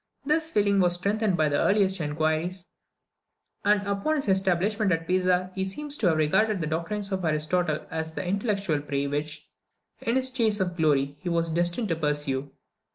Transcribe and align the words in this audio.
This 0.25 0.49
feeling 0.49 0.79
was 0.79 0.95
strengthened 0.95 1.37
by 1.37 1.45
his 1.49 1.53
earliest 1.59 2.01
inquiries; 2.01 2.65
and 3.63 3.85
upon 3.87 4.15
his 4.15 4.29
establishment 4.29 4.91
at 4.91 5.05
Pisa 5.05 5.51
he 5.53 5.63
seems 5.63 5.95
to 5.97 6.07
have 6.07 6.17
regarded 6.17 6.59
the 6.59 6.65
doctrines 6.65 7.11
of 7.11 7.23
Aristotle 7.23 7.85
as 7.91 8.11
the 8.15 8.25
intellectual 8.25 8.81
prey 8.81 9.05
which, 9.05 9.47
in 10.01 10.15
his 10.15 10.31
chace 10.31 10.59
of 10.59 10.75
glory, 10.75 11.17
he 11.19 11.29
was 11.29 11.51
destined 11.51 11.89
to 11.89 11.95
pursue. 11.95 12.49